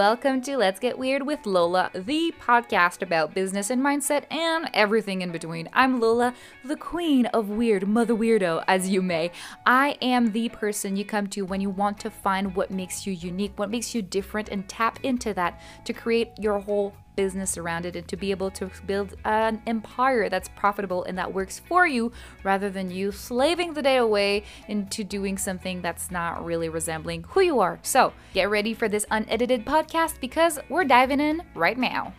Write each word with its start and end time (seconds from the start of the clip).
welcome 0.00 0.40
to 0.40 0.56
Let's 0.56 0.80
Get 0.80 0.98
Weird 0.98 1.26
with 1.26 1.44
Lola, 1.44 1.90
the 1.92 2.32
podcast 2.40 3.02
about 3.02 3.34
business 3.34 3.68
and 3.68 3.82
mindset 3.82 4.24
and 4.32 4.70
everything 4.72 5.20
in 5.20 5.30
between. 5.30 5.68
I'm 5.74 6.00
Lola, 6.00 6.32
the 6.64 6.78
queen 6.78 7.26
of 7.26 7.50
weird, 7.50 7.86
mother 7.86 8.14
weirdo, 8.14 8.64
as 8.66 8.88
you 8.88 9.02
may. 9.02 9.30
I 9.66 9.98
am 10.00 10.32
the 10.32 10.48
person 10.48 10.96
you 10.96 11.04
come 11.04 11.26
to 11.26 11.42
when 11.42 11.60
you 11.60 11.68
want 11.68 12.00
to 12.00 12.10
find 12.10 12.56
what 12.56 12.70
makes 12.70 13.06
you 13.06 13.12
unique, 13.12 13.52
what 13.58 13.68
makes 13.68 13.94
you 13.94 14.00
different, 14.00 14.48
and 14.48 14.66
tap 14.66 15.00
into 15.02 15.34
that 15.34 15.60
to 15.84 15.92
create 15.92 16.30
your 16.38 16.60
whole 16.60 16.94
business 17.16 17.56
around 17.56 17.86
it 17.86 17.96
and 17.96 18.06
to 18.08 18.16
be 18.16 18.30
able 18.30 18.50
to 18.50 18.70
build 18.86 19.14
an 19.24 19.62
empire 19.66 20.28
that's 20.28 20.48
profitable 20.50 21.04
and 21.04 21.18
that 21.18 21.32
works 21.32 21.58
for 21.58 21.86
you 21.86 22.12
rather 22.42 22.70
than 22.70 22.90
you 22.90 23.12
slaving 23.12 23.74
the 23.74 23.82
day 23.82 23.96
away 23.96 24.44
into 24.68 25.04
doing 25.04 25.38
something 25.38 25.82
that's 25.82 26.10
not 26.10 26.44
really 26.44 26.68
resembling 26.68 27.24
who 27.28 27.40
you 27.40 27.60
are. 27.60 27.78
So, 27.82 28.12
get 28.34 28.50
ready 28.50 28.74
for 28.74 28.88
this 28.88 29.06
unedited 29.10 29.64
podcast 29.64 30.20
because 30.20 30.58
we're 30.68 30.84
diving 30.84 31.20
in 31.20 31.42
right 31.54 31.78
now. 31.78 32.14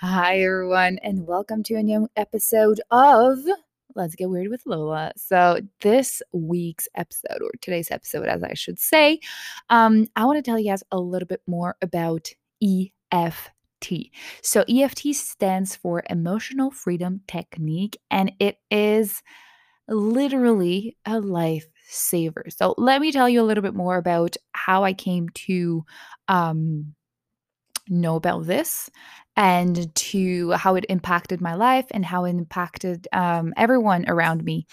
Hi, 0.00 0.40
everyone, 0.40 0.98
and 1.02 1.26
welcome 1.26 1.62
to 1.62 1.76
a 1.76 1.82
new 1.82 2.08
episode 2.14 2.80
of 2.90 3.38
Let's 3.94 4.14
Get 4.14 4.30
Weird 4.30 4.48
with 4.48 4.62
Lola. 4.66 5.12
So, 5.16 5.60
this 5.80 6.22
week's 6.32 6.88
episode, 6.96 7.42
or 7.42 7.50
today's 7.60 7.90
episode, 7.90 8.26
as 8.26 8.42
I 8.42 8.54
should 8.54 8.78
say, 8.78 9.20
um, 9.70 10.06
I 10.16 10.24
want 10.24 10.36
to 10.36 10.42
tell 10.42 10.58
you 10.58 10.70
guys 10.70 10.82
a 10.90 10.98
little 10.98 11.26
bit 11.26 11.42
more 11.46 11.76
about 11.82 12.30
EFT. 12.62 14.10
So, 14.42 14.64
EFT 14.68 15.14
stands 15.14 15.76
for 15.76 16.02
Emotional 16.10 16.70
Freedom 16.70 17.20
Technique, 17.28 17.98
and 18.10 18.32
it 18.40 18.58
is 18.70 19.22
literally 19.88 20.96
a 21.06 21.20
life 21.20 21.66
saver. 21.88 22.46
So, 22.48 22.74
let 22.78 23.00
me 23.00 23.12
tell 23.12 23.28
you 23.28 23.40
a 23.40 23.44
little 23.44 23.62
bit 23.62 23.74
more 23.74 23.96
about 23.96 24.36
how 24.52 24.84
I 24.84 24.92
came 24.92 25.28
to 25.30 25.84
um, 26.28 26.93
know 27.88 28.16
about 28.16 28.46
this 28.46 28.90
and 29.36 29.92
to 29.96 30.52
how 30.52 30.76
it 30.76 30.86
impacted 30.88 31.40
my 31.40 31.54
life 31.54 31.86
and 31.90 32.04
how 32.04 32.24
it 32.24 32.30
impacted 32.30 33.08
um, 33.12 33.52
everyone 33.56 34.04
around 34.08 34.44
me 34.44 34.66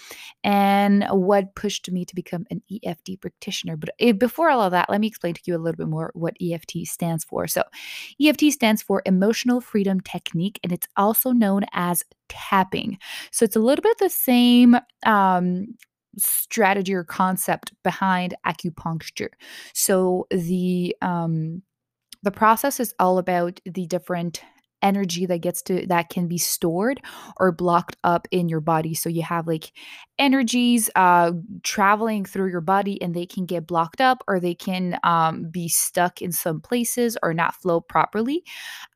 and 0.44 1.04
what 1.10 1.54
pushed 1.54 1.90
me 1.90 2.04
to 2.04 2.14
become 2.14 2.46
an 2.50 2.62
EFT 2.70 3.20
practitioner. 3.20 3.76
But 3.76 3.90
eh, 3.98 4.12
before 4.12 4.50
all 4.50 4.62
of 4.62 4.70
that, 4.70 4.88
let 4.88 5.00
me 5.00 5.08
explain 5.08 5.34
to 5.34 5.40
you 5.44 5.56
a 5.56 5.58
little 5.58 5.76
bit 5.76 5.88
more 5.88 6.12
what 6.14 6.36
EFT 6.40 6.84
stands 6.84 7.24
for. 7.24 7.46
So, 7.48 7.64
EFT 8.22 8.52
stands 8.52 8.82
for 8.82 9.02
Emotional 9.04 9.60
Freedom 9.60 10.00
Technique, 10.00 10.60
and 10.62 10.72
it's 10.72 10.86
also 10.96 11.32
known 11.32 11.64
as 11.72 12.04
tapping. 12.28 12.98
So, 13.32 13.44
it's 13.44 13.56
a 13.56 13.60
little 13.60 13.82
bit 13.82 13.98
the 13.98 14.10
same. 14.10 14.76
Um, 15.04 15.74
strategy 16.18 16.92
or 16.92 17.04
concept 17.04 17.72
behind 17.82 18.34
acupuncture 18.46 19.30
so 19.72 20.26
the 20.30 20.94
um 21.00 21.62
the 22.22 22.30
process 22.30 22.80
is 22.80 22.94
all 22.98 23.18
about 23.18 23.60
the 23.64 23.86
different 23.86 24.42
energy 24.82 25.26
that 25.26 25.38
gets 25.38 25.62
to 25.62 25.86
that 25.86 26.08
can 26.08 26.26
be 26.26 26.36
stored 26.36 27.00
or 27.38 27.52
blocked 27.52 27.96
up 28.04 28.26
in 28.30 28.48
your 28.48 28.60
body. 28.60 28.94
So 28.94 29.08
you 29.08 29.22
have 29.22 29.46
like 29.46 29.72
energies 30.18 30.90
uh 30.96 31.32
traveling 31.62 32.24
through 32.24 32.50
your 32.50 32.60
body 32.60 33.00
and 33.00 33.14
they 33.14 33.26
can 33.26 33.46
get 33.46 33.66
blocked 33.66 34.00
up 34.00 34.22
or 34.28 34.40
they 34.40 34.54
can 34.54 34.98
um 35.04 35.48
be 35.50 35.68
stuck 35.68 36.20
in 36.20 36.32
some 36.32 36.60
places 36.60 37.16
or 37.22 37.32
not 37.32 37.54
flow 37.54 37.80
properly. 37.80 38.42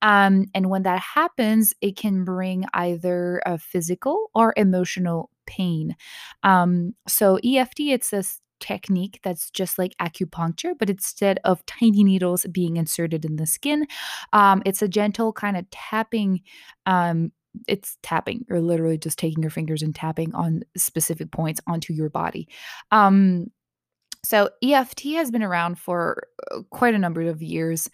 Um 0.02 0.46
and 0.54 0.68
when 0.68 0.82
that 0.82 1.00
happens 1.00 1.72
it 1.80 1.96
can 1.96 2.24
bring 2.24 2.64
either 2.74 3.40
a 3.46 3.56
physical 3.56 4.30
or 4.34 4.52
emotional 4.56 5.30
pain. 5.46 5.96
Um 6.42 6.94
so 7.06 7.38
EFT 7.44 7.80
it's 7.80 8.10
this 8.10 8.40
technique 8.60 9.20
that's 9.22 9.50
just 9.50 9.78
like 9.78 9.94
acupuncture, 10.00 10.72
but 10.78 10.90
instead 10.90 11.38
of 11.44 11.64
tiny 11.66 12.04
needles 12.04 12.46
being 12.50 12.76
inserted 12.76 13.24
in 13.24 13.36
the 13.36 13.46
skin, 13.46 13.86
um, 14.32 14.62
it's 14.64 14.82
a 14.82 14.88
gentle 14.88 15.32
kind 15.32 15.56
of 15.56 15.68
tapping. 15.70 16.40
Um, 16.86 17.32
it's 17.66 17.96
tapping. 18.02 18.44
You're 18.48 18.60
literally 18.60 18.98
just 18.98 19.18
taking 19.18 19.42
your 19.42 19.50
fingers 19.50 19.82
and 19.82 19.94
tapping 19.94 20.34
on 20.34 20.62
specific 20.76 21.30
points 21.30 21.60
onto 21.66 21.94
your 21.94 22.10
body. 22.10 22.48
Um, 22.90 23.46
so 24.22 24.50
EFT 24.62 25.14
has 25.14 25.30
been 25.30 25.42
around 25.42 25.78
for 25.78 26.24
uh, 26.50 26.62
quite 26.70 26.94
a 26.94 26.98
number 26.98 27.22
of 27.22 27.42
years 27.42 27.88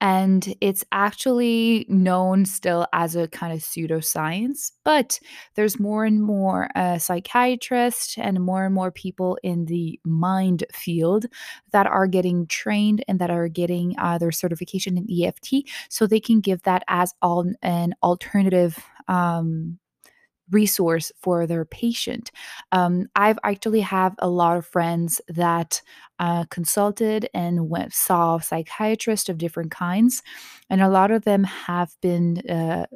and 0.00 0.54
it's 0.60 0.84
actually 0.92 1.86
known 1.88 2.44
still 2.44 2.86
as 2.92 3.16
a 3.16 3.28
kind 3.28 3.52
of 3.52 3.60
pseudoscience, 3.60 4.72
but 4.84 5.18
there's 5.54 5.80
more 5.80 6.04
and 6.04 6.22
more 6.22 6.68
uh, 6.74 6.98
psychiatrists 6.98 8.18
and 8.18 8.44
more 8.44 8.66
and 8.66 8.74
more 8.74 8.90
people 8.90 9.38
in 9.42 9.64
the 9.66 9.98
mind 10.04 10.64
field 10.72 11.26
that 11.72 11.86
are 11.86 12.06
getting 12.06 12.46
trained 12.46 13.04
and 13.08 13.18
that 13.18 13.30
are 13.30 13.48
getting 13.48 13.94
uh, 13.98 14.18
their 14.18 14.32
certification 14.32 14.98
in 14.98 15.06
EFT 15.10 15.68
so 15.88 16.06
they 16.06 16.20
can 16.20 16.40
give 16.40 16.62
that 16.62 16.84
as 16.88 17.14
an 17.62 17.94
alternative 18.02 18.84
um, 19.08 19.78
resource 20.50 21.12
for 21.20 21.46
their 21.46 21.64
patient. 21.64 22.30
Um, 22.72 23.06
I've 23.14 23.38
actually 23.44 23.80
have 23.80 24.14
a 24.18 24.28
lot 24.28 24.56
of 24.56 24.66
friends 24.66 25.20
that 25.28 25.82
uh, 26.18 26.44
consulted 26.50 27.28
and 27.34 27.68
went 27.68 27.92
saw 27.92 28.38
psychiatrists 28.38 29.28
of 29.28 29.38
different 29.38 29.70
kinds, 29.70 30.22
and 30.70 30.80
a 30.80 30.88
lot 30.88 31.10
of 31.10 31.24
them 31.24 31.44
have 31.44 31.94
been. 32.00 32.42
Uh, 32.48 32.86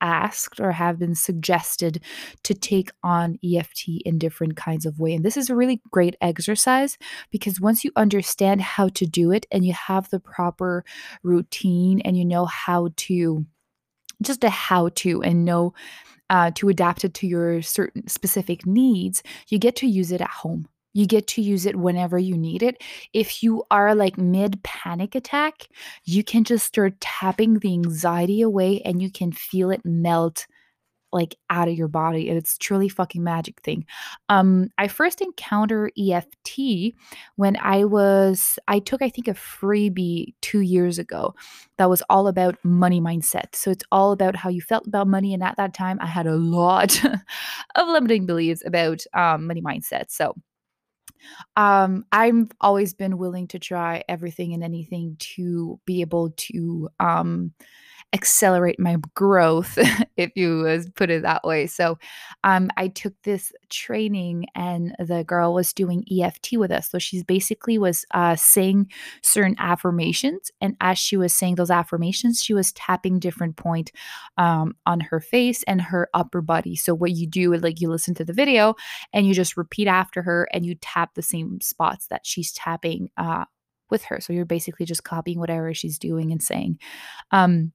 asked 0.00 0.60
or 0.60 0.72
have 0.72 0.98
been 0.98 1.14
suggested 1.14 2.00
to 2.44 2.54
take 2.54 2.90
on 3.02 3.38
EFT 3.44 3.88
in 4.04 4.18
different 4.18 4.56
kinds 4.56 4.86
of 4.86 4.98
way 4.98 5.12
and 5.12 5.24
this 5.24 5.36
is 5.36 5.50
a 5.50 5.56
really 5.56 5.80
great 5.90 6.14
exercise 6.20 6.96
because 7.30 7.60
once 7.60 7.84
you 7.84 7.90
understand 7.96 8.60
how 8.60 8.88
to 8.88 9.06
do 9.06 9.32
it 9.32 9.46
and 9.50 9.64
you 9.64 9.72
have 9.72 10.08
the 10.10 10.20
proper 10.20 10.84
routine 11.22 12.00
and 12.02 12.16
you 12.16 12.24
know 12.24 12.46
how 12.46 12.88
to 12.96 13.44
just 14.22 14.44
a 14.44 14.50
how 14.50 14.88
to 14.90 15.22
and 15.22 15.44
know 15.44 15.72
uh, 16.30 16.50
to 16.54 16.68
adapt 16.68 17.04
it 17.04 17.14
to 17.14 17.26
your 17.26 17.62
certain 17.62 18.06
specific 18.08 18.66
needs, 18.66 19.22
you 19.48 19.58
get 19.58 19.76
to 19.76 19.86
use 19.86 20.12
it 20.12 20.20
at 20.20 20.30
home. 20.30 20.68
You 20.94 21.06
get 21.06 21.26
to 21.28 21.42
use 21.42 21.66
it 21.66 21.76
whenever 21.76 22.18
you 22.18 22.36
need 22.36 22.62
it. 22.62 22.82
If 23.12 23.42
you 23.42 23.64
are 23.70 23.94
like 23.94 24.18
mid 24.18 24.62
panic 24.62 25.14
attack, 25.14 25.68
you 26.04 26.24
can 26.24 26.44
just 26.44 26.66
start 26.66 27.00
tapping 27.00 27.58
the 27.58 27.72
anxiety 27.72 28.40
away 28.40 28.80
and 28.84 29.00
you 29.00 29.10
can 29.10 29.30
feel 29.30 29.70
it 29.70 29.84
melt 29.84 30.46
like 31.12 31.36
out 31.50 31.68
of 31.68 31.74
your 31.74 31.88
body 31.88 32.28
and 32.28 32.36
it's 32.36 32.58
truly 32.58 32.88
fucking 32.88 33.22
magic 33.22 33.60
thing. 33.62 33.86
Um 34.28 34.68
i 34.78 34.88
first 34.88 35.20
encountered 35.20 35.92
eft 35.98 36.58
when 37.36 37.56
i 37.58 37.84
was 37.84 38.58
i 38.68 38.78
took 38.78 39.02
i 39.02 39.08
think 39.08 39.28
a 39.28 39.34
freebie 39.34 40.34
two 40.40 40.60
years 40.60 40.98
ago 40.98 41.34
that 41.76 41.88
was 41.88 42.02
all 42.10 42.28
about 42.28 42.56
money 42.64 43.00
mindset. 43.00 43.54
So 43.54 43.70
it's 43.70 43.84
all 43.92 44.12
about 44.12 44.36
how 44.36 44.50
you 44.50 44.60
felt 44.60 44.86
about 44.86 45.06
money 45.06 45.34
and 45.34 45.42
at 45.42 45.56
that 45.56 45.74
time 45.74 45.98
i 46.00 46.06
had 46.06 46.26
a 46.26 46.36
lot 46.36 47.04
of 47.74 47.88
limiting 47.88 48.26
beliefs 48.26 48.62
about 48.64 49.04
um, 49.14 49.46
money 49.46 49.62
mindset. 49.62 50.10
So 50.10 50.34
um 51.56 52.04
i've 52.12 52.48
always 52.60 52.94
been 52.94 53.18
willing 53.18 53.46
to 53.48 53.58
try 53.58 54.02
everything 54.08 54.54
and 54.54 54.62
anything 54.62 55.16
to 55.18 55.80
be 55.84 56.00
able 56.00 56.30
to 56.36 56.88
um 57.00 57.52
accelerate 58.12 58.80
my 58.80 58.96
growth, 59.14 59.78
if 60.16 60.30
you 60.34 60.82
put 60.94 61.10
it 61.10 61.22
that 61.22 61.44
way. 61.44 61.66
So 61.66 61.98
um, 62.42 62.70
I 62.76 62.88
took 62.88 63.14
this 63.22 63.52
training, 63.68 64.46
and 64.54 64.94
the 64.98 65.24
girl 65.24 65.54
was 65.54 65.72
doing 65.72 66.04
EFT 66.10 66.52
with 66.52 66.70
us. 66.70 66.90
So 66.90 66.98
she's 66.98 67.22
basically 67.22 67.78
was 67.78 68.06
uh, 68.14 68.36
saying 68.36 68.90
certain 69.22 69.56
affirmations, 69.58 70.50
and 70.60 70.76
as 70.80 70.98
she 70.98 71.16
was 71.16 71.34
saying 71.34 71.56
those 71.56 71.70
affirmations, 71.70 72.42
she 72.42 72.54
was 72.54 72.72
tapping 72.72 73.18
different 73.18 73.56
point 73.56 73.92
um, 74.38 74.74
on 74.86 75.00
her 75.00 75.20
face 75.20 75.62
and 75.64 75.82
her 75.82 76.08
upper 76.14 76.40
body. 76.40 76.76
So 76.76 76.94
what 76.94 77.12
you 77.12 77.26
do 77.26 77.52
is 77.52 77.62
like 77.62 77.80
you 77.80 77.90
listen 77.90 78.14
to 78.14 78.24
the 78.24 78.32
video, 78.32 78.74
and 79.12 79.26
you 79.26 79.34
just 79.34 79.56
repeat 79.56 79.86
after 79.86 80.22
her, 80.22 80.48
and 80.52 80.64
you 80.64 80.76
tap 80.76 81.14
the 81.14 81.22
same 81.22 81.60
spots 81.60 82.06
that 82.08 82.26
she's 82.26 82.52
tapping. 82.52 83.10
Uh, 83.16 83.44
with 83.90 84.04
her. 84.04 84.20
So 84.20 84.34
you're 84.34 84.44
basically 84.44 84.84
just 84.84 85.02
copying 85.02 85.38
whatever 85.38 85.72
she's 85.72 85.98
doing 85.98 86.30
and 86.30 86.42
saying. 86.42 86.78
Um, 87.30 87.72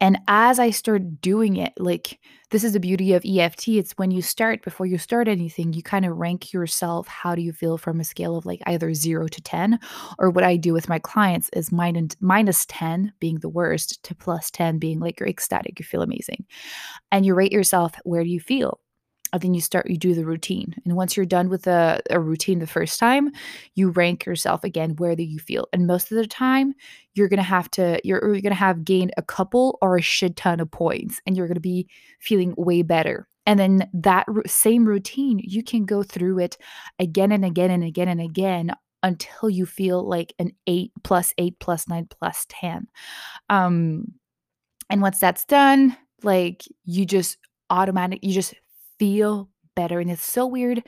and 0.00 0.18
as 0.28 0.58
I 0.58 0.70
started 0.70 1.20
doing 1.20 1.56
it, 1.56 1.72
like 1.78 2.18
this 2.50 2.62
is 2.62 2.72
the 2.72 2.80
beauty 2.80 3.12
of 3.14 3.24
EFT. 3.26 3.68
It's 3.68 3.92
when 3.92 4.10
you 4.10 4.22
start, 4.22 4.62
before 4.62 4.86
you 4.86 4.98
start 4.98 5.28
anything, 5.28 5.72
you 5.72 5.82
kind 5.82 6.04
of 6.04 6.16
rank 6.16 6.52
yourself. 6.52 7.08
How 7.08 7.34
do 7.34 7.42
you 7.42 7.52
feel 7.52 7.78
from 7.78 8.00
a 8.00 8.04
scale 8.04 8.36
of 8.36 8.46
like 8.46 8.60
either 8.66 8.94
zero 8.94 9.26
to 9.26 9.42
10? 9.42 9.78
Or 10.18 10.30
what 10.30 10.44
I 10.44 10.56
do 10.56 10.72
with 10.72 10.88
my 10.88 10.98
clients 10.98 11.50
is 11.52 11.72
minus, 11.72 12.16
minus 12.20 12.66
10 12.66 13.12
being 13.18 13.40
the 13.40 13.48
worst 13.48 14.02
to 14.04 14.14
plus 14.14 14.50
10 14.50 14.78
being 14.78 15.00
like 15.00 15.18
you're 15.18 15.28
ecstatic, 15.28 15.78
you 15.78 15.84
feel 15.84 16.02
amazing. 16.02 16.44
And 17.10 17.26
you 17.26 17.34
rate 17.34 17.52
yourself, 17.52 17.94
where 18.04 18.22
do 18.22 18.30
you 18.30 18.40
feel? 18.40 18.80
And 19.34 19.42
then 19.42 19.52
you 19.52 19.60
start 19.60 19.90
you 19.90 19.98
do 19.98 20.14
the 20.14 20.24
routine. 20.24 20.74
And 20.84 20.94
once 20.94 21.16
you're 21.16 21.26
done 21.26 21.48
with 21.48 21.66
a, 21.66 22.00
a 22.08 22.20
routine 22.20 22.60
the 22.60 22.66
first 22.66 23.00
time 23.00 23.32
you 23.74 23.90
rank 23.90 24.24
yourself 24.24 24.62
again 24.62 24.94
where 24.96 25.16
do 25.16 25.24
you 25.24 25.40
feel. 25.40 25.66
And 25.72 25.86
most 25.86 26.12
of 26.12 26.16
the 26.16 26.26
time 26.26 26.72
you're 27.14 27.28
gonna 27.28 27.42
have 27.42 27.70
to 27.72 28.00
you're, 28.04 28.32
you're 28.32 28.40
gonna 28.40 28.54
have 28.54 28.84
gained 28.84 29.12
a 29.16 29.22
couple 29.22 29.76
or 29.82 29.96
a 29.96 30.02
shit 30.02 30.36
ton 30.36 30.60
of 30.60 30.70
points 30.70 31.20
and 31.26 31.36
you're 31.36 31.48
gonna 31.48 31.60
be 31.60 31.88
feeling 32.20 32.54
way 32.56 32.82
better. 32.82 33.28
And 33.44 33.58
then 33.58 33.90
that 33.92 34.26
same 34.46 34.86
routine 34.86 35.40
you 35.42 35.64
can 35.64 35.84
go 35.84 36.04
through 36.04 36.38
it 36.38 36.56
again 36.98 37.32
and 37.32 37.44
again 37.44 37.72
and 37.72 37.82
again 37.82 38.08
and 38.08 38.20
again 38.20 38.72
until 39.02 39.50
you 39.50 39.66
feel 39.66 40.08
like 40.08 40.32
an 40.38 40.52
eight 40.68 40.92
plus 41.02 41.34
eight 41.38 41.58
plus 41.58 41.88
nine 41.88 42.06
plus 42.08 42.46
10. 42.48 42.86
Um, 43.50 44.06
and 44.88 45.02
once 45.02 45.18
that's 45.18 45.44
done, 45.44 45.96
like 46.22 46.62
you 46.84 47.04
just 47.04 47.36
automatic, 47.68 48.20
you 48.22 48.32
just 48.32 48.54
feel 49.04 49.50
better. 49.74 50.00
And 50.00 50.10
it's 50.10 50.24
so 50.24 50.46
weird 50.46 50.82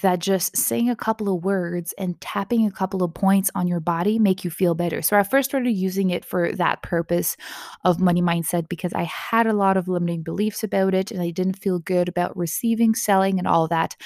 that 0.00 0.20
just 0.20 0.56
saying 0.56 0.88
a 0.88 0.96
couple 0.96 1.28
of 1.34 1.44
words 1.44 1.92
and 1.98 2.18
tapping 2.18 2.64
a 2.64 2.70
couple 2.70 3.02
of 3.02 3.12
points 3.12 3.50
on 3.54 3.66
your 3.66 3.80
body 3.80 4.18
make 4.18 4.42
you 4.42 4.50
feel 4.50 4.74
better. 4.74 5.02
So 5.02 5.18
I 5.18 5.22
first 5.22 5.50
started 5.50 5.72
using 5.72 6.08
it 6.08 6.24
for 6.24 6.52
that 6.52 6.82
purpose 6.82 7.36
of 7.84 8.00
money 8.00 8.22
mindset 8.22 8.70
because 8.70 8.94
I 8.94 9.02
had 9.02 9.46
a 9.46 9.52
lot 9.52 9.76
of 9.76 9.86
limiting 9.86 10.22
beliefs 10.22 10.64
about 10.64 10.94
it 10.94 11.10
and 11.10 11.20
I 11.20 11.28
didn't 11.28 11.58
feel 11.58 11.78
good 11.78 12.08
about 12.08 12.34
receiving, 12.38 12.94
selling, 12.94 13.38
and 13.38 13.46
all 13.46 13.68
that. 13.68 13.96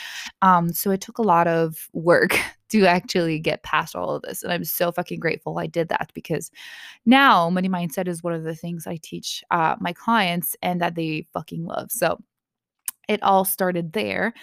Um, 0.40 0.72
so 0.72 0.90
it 0.90 1.00
took 1.00 1.18
a 1.18 1.22
lot 1.22 1.46
of 1.46 1.88
work 1.92 2.36
to 2.70 2.86
actually 2.86 3.38
get 3.38 3.62
past 3.62 3.94
all 3.94 4.16
of 4.16 4.22
this. 4.22 4.42
And 4.42 4.52
I'm 4.52 4.64
so 4.64 4.90
fucking 4.90 5.20
grateful 5.20 5.60
I 5.60 5.68
did 5.68 5.88
that 5.90 6.10
because 6.14 6.50
now 7.06 7.48
money 7.48 7.68
mindset 7.68 8.08
is 8.08 8.24
one 8.24 8.32
of 8.32 8.42
the 8.42 8.56
things 8.56 8.88
I 8.88 8.98
teach 9.00 9.44
uh, 9.52 9.76
my 9.78 9.92
clients 9.92 10.56
and 10.62 10.80
that 10.80 10.96
they 10.96 11.28
fucking 11.32 11.64
love. 11.64 11.92
So 11.92 12.18
it 13.08 13.22
all 13.22 13.44
started 13.44 13.92
there. 13.92 14.34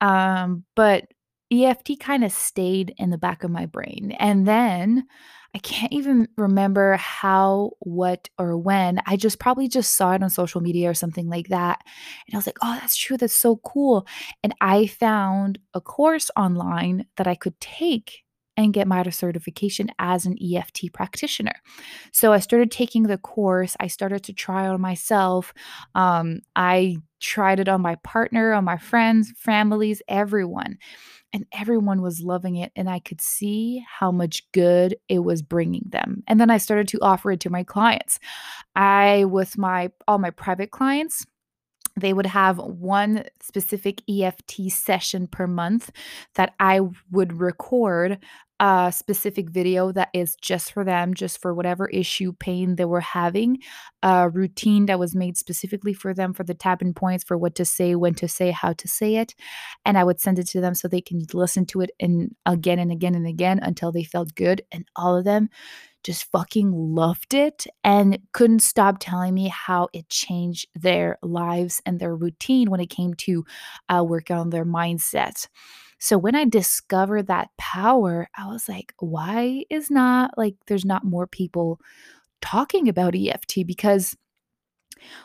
Um, 0.00 0.64
but 0.74 1.06
EFT 1.52 2.00
kind 2.00 2.24
of 2.24 2.32
stayed 2.32 2.94
in 2.98 3.10
the 3.10 3.18
back 3.18 3.44
of 3.44 3.50
my 3.50 3.66
brain. 3.66 4.16
And 4.18 4.46
then 4.46 5.04
I 5.54 5.58
can't 5.58 5.92
even 5.92 6.28
remember 6.38 6.96
how, 6.96 7.72
what, 7.80 8.28
or 8.38 8.56
when. 8.56 9.00
I 9.06 9.16
just 9.16 9.38
probably 9.38 9.68
just 9.68 9.94
saw 9.94 10.14
it 10.14 10.22
on 10.22 10.30
social 10.30 10.62
media 10.62 10.88
or 10.88 10.94
something 10.94 11.28
like 11.28 11.48
that. 11.48 11.80
And 12.26 12.34
I 12.34 12.38
was 12.38 12.46
like, 12.46 12.58
oh, 12.62 12.78
that's 12.80 12.96
true. 12.96 13.18
That's 13.18 13.34
so 13.34 13.56
cool. 13.56 14.06
And 14.42 14.54
I 14.62 14.86
found 14.86 15.58
a 15.74 15.80
course 15.80 16.30
online 16.36 17.04
that 17.16 17.26
I 17.26 17.34
could 17.34 17.58
take 17.60 18.22
and 18.56 18.72
get 18.72 18.88
my 18.88 19.02
certification 19.10 19.90
as 19.98 20.26
an 20.26 20.36
EFT 20.42 20.92
practitioner. 20.92 21.54
So 22.12 22.32
I 22.32 22.38
started 22.38 22.70
taking 22.70 23.04
the 23.04 23.18
course. 23.18 23.76
I 23.80 23.86
started 23.88 24.22
to 24.24 24.32
try 24.32 24.68
on 24.68 24.80
myself. 24.80 25.52
Um, 25.94 26.40
I 26.54 26.96
tried 27.22 27.60
it 27.60 27.68
on 27.68 27.80
my 27.80 27.94
partner, 27.96 28.52
on 28.52 28.64
my 28.64 28.76
friends, 28.76 29.32
families, 29.36 30.02
everyone. 30.08 30.78
And 31.34 31.46
everyone 31.50 32.02
was 32.02 32.20
loving 32.20 32.56
it. 32.56 32.72
And 32.76 32.90
I 32.90 32.98
could 32.98 33.22
see 33.22 33.82
how 33.88 34.12
much 34.12 34.50
good 34.52 34.96
it 35.08 35.20
was 35.20 35.40
bringing 35.40 35.86
them. 35.88 36.22
And 36.26 36.38
then 36.38 36.50
I 36.50 36.58
started 36.58 36.88
to 36.88 36.98
offer 37.00 37.30
it 37.32 37.40
to 37.40 37.50
my 37.50 37.62
clients. 37.62 38.18
I, 38.76 39.24
with 39.24 39.56
my 39.56 39.90
all 40.06 40.18
my 40.18 40.28
private 40.28 40.70
clients, 40.70 41.24
they 41.96 42.12
would 42.12 42.26
have 42.26 42.58
one 42.58 43.24
specific 43.40 44.02
EFT 44.08 44.70
session 44.70 45.26
per 45.26 45.46
month 45.46 45.90
that 46.34 46.54
I 46.58 46.80
would 47.10 47.40
record 47.40 48.18
a 48.62 48.92
specific 48.94 49.50
video 49.50 49.90
that 49.90 50.08
is 50.14 50.36
just 50.40 50.72
for 50.72 50.84
them, 50.84 51.14
just 51.14 51.42
for 51.42 51.52
whatever 51.52 51.88
issue, 51.88 52.32
pain 52.32 52.76
they 52.76 52.84
were 52.84 53.00
having, 53.00 53.58
a 54.04 54.30
routine 54.30 54.86
that 54.86 55.00
was 55.00 55.16
made 55.16 55.36
specifically 55.36 55.92
for 55.92 56.14
them 56.14 56.32
for 56.32 56.44
the 56.44 56.54
tapping 56.54 56.94
points, 56.94 57.24
for 57.24 57.36
what 57.36 57.56
to 57.56 57.64
say, 57.64 57.96
when 57.96 58.14
to 58.14 58.28
say, 58.28 58.52
how 58.52 58.72
to 58.72 58.86
say 58.86 59.16
it. 59.16 59.34
And 59.84 59.98
I 59.98 60.04
would 60.04 60.20
send 60.20 60.38
it 60.38 60.46
to 60.50 60.60
them 60.60 60.76
so 60.76 60.86
they 60.86 61.00
can 61.00 61.22
listen 61.34 61.66
to 61.66 61.80
it 61.80 61.90
and 61.98 62.36
again 62.46 62.78
and 62.78 62.92
again 62.92 63.16
and 63.16 63.26
again 63.26 63.58
until 63.60 63.90
they 63.90 64.04
felt 64.04 64.36
good. 64.36 64.62
And 64.70 64.86
all 64.94 65.16
of 65.16 65.24
them 65.24 65.48
just 66.04 66.30
fucking 66.30 66.72
loved 66.72 67.34
it 67.34 67.66
and 67.82 68.18
couldn't 68.32 68.60
stop 68.60 68.98
telling 69.00 69.34
me 69.34 69.48
how 69.48 69.88
it 69.92 70.08
changed 70.08 70.68
their 70.74 71.18
lives 71.22 71.82
and 71.84 71.98
their 71.98 72.14
routine 72.14 72.70
when 72.70 72.80
it 72.80 72.90
came 72.90 73.14
to 73.14 73.44
uh, 73.88 74.04
work 74.04 74.30
on 74.30 74.50
their 74.50 74.64
mindset. 74.64 75.48
So 76.02 76.18
when 76.18 76.34
I 76.34 76.46
discovered 76.46 77.28
that 77.28 77.50
power, 77.58 78.28
I 78.36 78.48
was 78.48 78.68
like, 78.68 78.92
why 78.98 79.64
is 79.70 79.88
not 79.88 80.36
like 80.36 80.56
there's 80.66 80.84
not 80.84 81.04
more 81.04 81.28
people 81.28 81.78
talking 82.40 82.88
about 82.88 83.14
EFT 83.14 83.64
because 83.64 84.16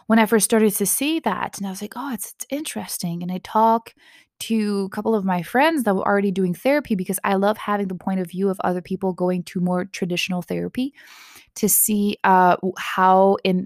when 0.06 0.20
I 0.20 0.28
first 0.28 0.46
started 0.46 0.72
to 0.76 0.86
see 0.86 1.20
that, 1.22 1.58
and 1.58 1.66
I 1.66 1.72
was 1.72 1.82
like, 1.82 1.94
oh, 1.96 2.14
it's, 2.14 2.36
it's 2.36 2.46
interesting. 2.52 3.24
And 3.24 3.32
I 3.32 3.40
talk 3.40 3.96
to 4.42 4.84
a 4.86 4.90
couple 4.90 5.16
of 5.16 5.26
my 5.26 5.42
friends 5.42 5.82
that 5.82 5.96
were 5.96 6.08
already 6.08 6.30
doing 6.30 6.54
therapy 6.54 6.94
because 6.94 7.20
I 7.24 7.34
love 7.38 7.58
having 7.58 7.88
the 7.88 7.96
point 7.96 8.20
of 8.20 8.30
view 8.30 8.48
of 8.48 8.62
other 8.64 8.82
people 8.82 9.14
going 9.14 9.42
to 9.46 9.60
more 9.60 9.86
traditional 9.86 10.44
therapy 10.44 10.94
to 11.56 11.68
see 11.68 12.18
uh, 12.24 12.58
how 12.78 13.38
in 13.44 13.66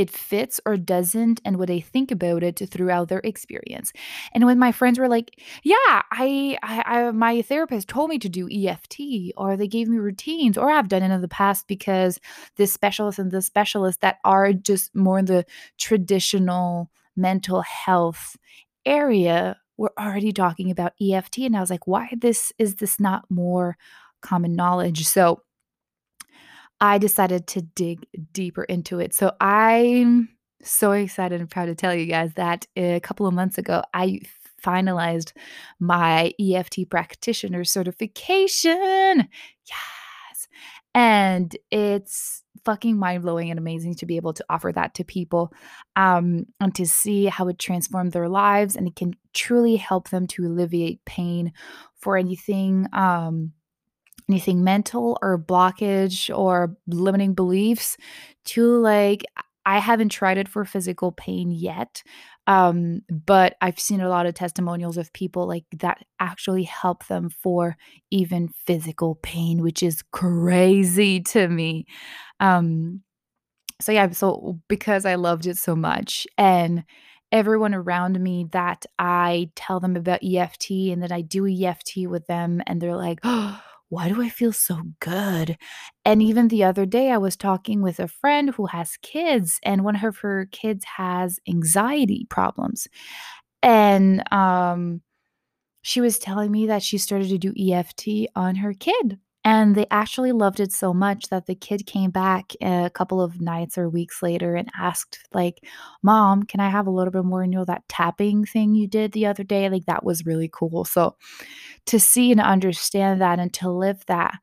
it 0.00 0.10
it 0.10 0.16
fits 0.16 0.60
or 0.66 0.76
doesn't 0.76 1.40
and 1.44 1.56
what 1.58 1.68
they 1.68 1.80
think 1.80 2.10
about 2.10 2.42
it 2.42 2.60
throughout 2.70 3.08
their 3.08 3.20
experience. 3.20 3.92
And 4.32 4.44
when 4.46 4.58
my 4.58 4.72
friends 4.72 4.98
were 4.98 5.08
like, 5.08 5.40
"Yeah, 5.62 5.76
I, 5.86 6.58
I, 6.62 6.82
I 6.86 7.10
my 7.12 7.42
therapist 7.42 7.88
told 7.88 8.10
me 8.10 8.18
to 8.18 8.28
do 8.28 8.48
EFT 8.50 9.32
or 9.36 9.56
they 9.56 9.68
gave 9.68 9.88
me 9.88 9.98
routines 9.98 10.58
or 10.58 10.70
I've 10.70 10.88
done 10.88 11.02
it 11.02 11.10
in 11.12 11.20
the 11.20 11.28
past 11.28 11.68
because 11.68 12.18
this 12.56 12.72
specialist 12.72 13.18
and 13.18 13.30
this 13.30 13.46
specialist 13.46 14.00
that 14.00 14.18
are 14.24 14.52
just 14.52 14.94
more 14.94 15.18
in 15.18 15.26
the 15.26 15.44
traditional 15.78 16.90
mental 17.16 17.62
health 17.62 18.36
area 18.86 19.56
were 19.76 19.92
already 19.98 20.32
talking 20.32 20.70
about 20.70 20.94
EFT 21.00 21.38
and 21.38 21.56
I 21.56 21.60
was 21.60 21.70
like, 21.70 21.86
"Why 21.86 22.08
this 22.16 22.52
is 22.58 22.76
this 22.76 22.98
not 22.98 23.24
more 23.30 23.76
common 24.22 24.54
knowledge?" 24.56 25.06
So 25.06 25.42
I 26.80 26.98
decided 26.98 27.46
to 27.48 27.62
dig 27.62 28.06
deeper 28.32 28.64
into 28.64 29.00
it. 29.00 29.14
So 29.14 29.32
I'm 29.40 30.30
so 30.62 30.92
excited 30.92 31.40
and 31.40 31.50
proud 31.50 31.66
to 31.66 31.74
tell 31.74 31.94
you 31.94 32.06
guys 32.06 32.32
that 32.34 32.66
a 32.76 33.00
couple 33.00 33.26
of 33.26 33.34
months 33.34 33.58
ago, 33.58 33.82
I 33.92 34.20
finalized 34.62 35.32
my 35.78 36.32
EFT 36.40 36.88
practitioner 36.90 37.64
certification. 37.64 39.28
Yes. 39.68 40.48
And 40.94 41.56
it's 41.70 42.42
fucking 42.64 42.98
mind 42.98 43.22
blowing 43.22 43.50
and 43.50 43.58
amazing 43.58 43.94
to 43.94 44.06
be 44.06 44.16
able 44.16 44.34
to 44.34 44.44
offer 44.50 44.70
that 44.72 44.94
to 44.94 45.04
people 45.04 45.52
um, 45.96 46.46
and 46.60 46.74
to 46.74 46.86
see 46.86 47.26
how 47.26 47.48
it 47.48 47.58
transformed 47.58 48.12
their 48.12 48.28
lives 48.28 48.76
and 48.76 48.86
it 48.86 48.96
can 48.96 49.14
truly 49.32 49.76
help 49.76 50.10
them 50.10 50.26
to 50.26 50.44
alleviate 50.44 51.04
pain 51.04 51.52
for 51.96 52.16
anything. 52.16 52.86
Um, 52.92 53.52
anything 54.30 54.62
mental 54.62 55.18
or 55.22 55.38
blockage 55.38 56.36
or 56.36 56.76
limiting 56.86 57.34
beliefs 57.34 57.96
to 58.44 58.78
like 58.78 59.24
I 59.66 59.78
haven't 59.78 60.08
tried 60.08 60.38
it 60.38 60.48
for 60.48 60.64
physical 60.64 61.12
pain 61.12 61.50
yet. 61.50 62.02
Um, 62.46 63.02
but 63.08 63.56
I've 63.60 63.78
seen 63.78 64.00
a 64.00 64.08
lot 64.08 64.26
of 64.26 64.34
testimonials 64.34 64.96
of 64.96 65.12
people 65.12 65.46
like 65.46 65.64
that 65.78 66.04
actually 66.18 66.64
help 66.64 67.06
them 67.06 67.28
for 67.28 67.76
even 68.10 68.48
physical 68.66 69.16
pain, 69.16 69.62
which 69.62 69.82
is 69.82 70.02
crazy 70.12 71.20
to 71.20 71.46
me. 71.46 71.84
Um, 72.40 73.02
so 73.80 73.92
yeah, 73.92 74.10
so 74.10 74.58
because 74.68 75.04
I 75.04 75.14
loved 75.16 75.46
it 75.46 75.58
so 75.58 75.76
much 75.76 76.26
and 76.36 76.84
everyone 77.32 77.74
around 77.74 78.18
me 78.18 78.46
that 78.52 78.86
I 78.98 79.50
tell 79.54 79.78
them 79.78 79.96
about 79.96 80.24
EFT 80.24 80.70
and 80.90 81.02
that 81.02 81.12
I 81.12 81.20
do 81.20 81.46
EFT 81.46 82.08
with 82.08 82.26
them 82.26 82.62
and 82.66 82.80
they're 82.80 82.96
like, 82.96 83.20
oh, 83.24 83.60
why 83.90 84.08
do 84.08 84.22
I 84.22 84.28
feel 84.28 84.52
so 84.52 84.80
good? 85.00 85.58
And 86.04 86.22
even 86.22 86.48
the 86.48 86.64
other 86.64 86.86
day, 86.86 87.10
I 87.10 87.18
was 87.18 87.36
talking 87.36 87.82
with 87.82 88.00
a 88.00 88.08
friend 88.08 88.54
who 88.54 88.66
has 88.66 88.96
kids, 89.02 89.58
and 89.62 89.84
one 89.84 89.96
of 89.96 90.18
her 90.18 90.48
kids 90.50 90.84
has 90.96 91.38
anxiety 91.48 92.26
problems. 92.30 92.88
And 93.62 94.22
um, 94.32 95.02
she 95.82 96.00
was 96.00 96.18
telling 96.18 96.50
me 96.50 96.66
that 96.68 96.82
she 96.82 96.98
started 96.98 97.28
to 97.30 97.38
do 97.38 97.52
EFT 97.58 98.28
on 98.36 98.56
her 98.56 98.72
kid. 98.72 99.18
And 99.42 99.74
they 99.74 99.86
actually 99.90 100.32
loved 100.32 100.60
it 100.60 100.70
so 100.70 100.92
much 100.92 101.28
that 101.30 101.46
the 101.46 101.54
kid 101.54 101.86
came 101.86 102.10
back 102.10 102.52
a 102.60 102.90
couple 102.92 103.22
of 103.22 103.40
nights 103.40 103.78
or 103.78 103.88
weeks 103.88 104.22
later 104.22 104.54
and 104.54 104.68
asked, 104.78 105.18
like, 105.32 105.64
Mom, 106.02 106.42
can 106.42 106.60
I 106.60 106.68
have 106.68 106.86
a 106.86 106.90
little 106.90 107.10
bit 107.10 107.24
more, 107.24 107.42
you 107.44 107.50
know, 107.50 107.64
that 107.64 107.88
tapping 107.88 108.44
thing 108.44 108.74
you 108.74 108.86
did 108.86 109.12
the 109.12 109.24
other 109.26 109.42
day? 109.42 109.70
Like, 109.70 109.86
that 109.86 110.04
was 110.04 110.26
really 110.26 110.50
cool. 110.52 110.84
So 110.84 111.16
to 111.86 112.00
see 112.00 112.32
and 112.32 112.40
understand 112.40 113.20
that 113.20 113.38
and 113.38 113.52
to 113.54 113.70
live 113.70 114.04
that 114.06 114.34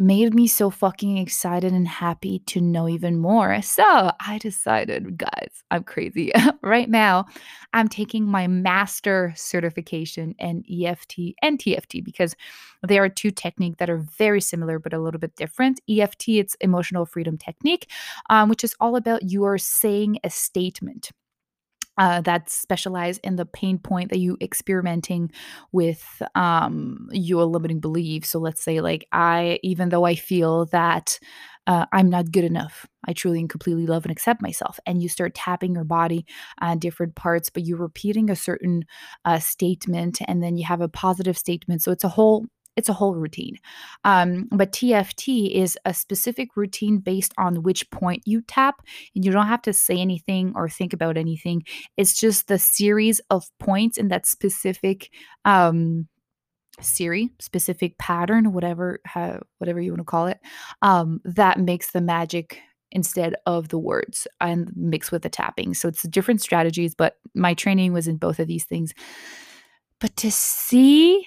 made 0.00 0.34
me 0.34 0.46
so 0.46 0.70
fucking 0.70 1.18
excited 1.18 1.72
and 1.72 1.86
happy 1.86 2.38
to 2.46 2.60
know 2.60 2.88
even 2.88 3.18
more. 3.18 3.60
So 3.62 4.10
I 4.18 4.38
decided, 4.38 5.18
guys, 5.18 5.62
I'm 5.70 5.84
crazy. 5.84 6.32
right 6.62 6.88
now, 6.88 7.26
I'm 7.72 7.86
taking 7.86 8.26
my 8.26 8.46
master 8.46 9.32
certification 9.36 10.34
in 10.38 10.64
EFT 10.68 11.34
and 11.42 11.58
TFT 11.58 12.02
because 12.02 12.34
they 12.86 12.98
are 12.98 13.08
two 13.08 13.30
techniques 13.30 13.76
that 13.78 13.90
are 13.90 13.98
very 14.18 14.40
similar 14.40 14.78
but 14.78 14.94
a 14.94 14.98
little 14.98 15.20
bit 15.20 15.36
different. 15.36 15.80
EFT, 15.88 16.30
it's 16.30 16.56
emotional 16.56 17.04
freedom 17.04 17.36
technique, 17.36 17.90
um, 18.30 18.48
which 18.48 18.64
is 18.64 18.74
all 18.80 18.96
about 18.96 19.30
you 19.30 19.44
are 19.44 19.58
saying 19.58 20.18
a 20.24 20.30
statement 20.30 21.10
uh, 22.00 22.22
that 22.22 22.48
specialize 22.48 23.18
in 23.18 23.36
the 23.36 23.44
pain 23.44 23.78
point 23.78 24.10
that 24.10 24.18
you 24.18 24.38
experimenting 24.40 25.30
with 25.70 26.22
um, 26.34 27.06
your 27.12 27.44
limiting 27.44 27.78
beliefs. 27.78 28.30
So 28.30 28.38
let's 28.38 28.64
say, 28.64 28.80
like, 28.80 29.06
I, 29.12 29.60
even 29.62 29.90
though 29.90 30.04
I 30.04 30.14
feel 30.14 30.64
that 30.66 31.18
uh, 31.66 31.84
I'm 31.92 32.08
not 32.08 32.32
good 32.32 32.44
enough, 32.44 32.86
I 33.06 33.12
truly 33.12 33.38
and 33.38 33.50
completely 33.50 33.86
love 33.86 34.06
and 34.06 34.10
accept 34.10 34.40
myself. 34.40 34.80
And 34.86 35.02
you 35.02 35.10
start 35.10 35.34
tapping 35.34 35.74
your 35.74 35.84
body 35.84 36.24
on 36.62 36.78
different 36.78 37.16
parts, 37.16 37.50
but 37.50 37.66
you're 37.66 37.76
repeating 37.76 38.30
a 38.30 38.34
certain 38.34 38.86
uh, 39.26 39.38
statement, 39.38 40.20
and 40.26 40.42
then 40.42 40.56
you 40.56 40.64
have 40.64 40.80
a 40.80 40.88
positive 40.88 41.36
statement. 41.36 41.82
So 41.82 41.92
it's 41.92 42.04
a 42.04 42.08
whole 42.08 42.46
it's 42.80 42.88
a 42.88 42.94
whole 42.94 43.14
routine. 43.14 43.58
Um, 44.04 44.48
but 44.50 44.72
TFT 44.72 45.54
is 45.54 45.78
a 45.84 45.92
specific 45.92 46.56
routine 46.56 46.98
based 46.98 47.34
on 47.36 47.62
which 47.62 47.88
point 47.90 48.22
you 48.24 48.40
tap, 48.40 48.82
and 49.14 49.24
you 49.24 49.30
don't 49.30 49.46
have 49.46 49.62
to 49.62 49.72
say 49.72 49.96
anything 49.98 50.52
or 50.56 50.68
think 50.68 50.94
about 50.94 51.18
anything. 51.18 51.62
It's 51.98 52.18
just 52.18 52.48
the 52.48 52.58
series 52.58 53.20
of 53.28 53.44
points 53.60 53.98
in 53.98 54.08
that 54.08 54.26
specific 54.26 55.10
um, 55.44 56.08
Siri 56.80 57.30
specific 57.38 57.98
pattern, 57.98 58.54
whatever 58.54 59.00
how, 59.04 59.40
whatever 59.58 59.80
you 59.80 59.92
want 59.92 60.00
to 60.00 60.04
call 60.04 60.26
it, 60.28 60.38
um, 60.80 61.20
that 61.24 61.60
makes 61.60 61.90
the 61.90 62.00
magic 62.00 62.58
instead 62.92 63.34
of 63.44 63.68
the 63.68 63.78
words 63.78 64.26
and 64.40 64.72
mixed 64.74 65.12
with 65.12 65.22
the 65.22 65.28
tapping. 65.28 65.74
So 65.74 65.88
it's 65.88 66.02
different 66.04 66.40
strategies, 66.40 66.94
but 66.94 67.16
my 67.34 67.52
training 67.52 67.92
was 67.92 68.08
in 68.08 68.16
both 68.16 68.38
of 68.38 68.48
these 68.48 68.64
things. 68.64 68.94
But 70.00 70.16
to 70.16 70.30
see 70.30 71.26